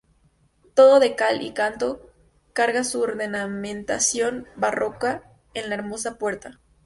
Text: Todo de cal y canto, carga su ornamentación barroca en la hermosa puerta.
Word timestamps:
Todo 0.73 0.99
de 0.99 1.13
cal 1.15 1.43
y 1.43 1.53
canto, 1.53 2.09
carga 2.53 2.83
su 2.83 3.01
ornamentación 3.01 4.47
barroca 4.55 5.21
en 5.53 5.69
la 5.69 5.75
hermosa 5.75 6.17
puerta. 6.17 6.59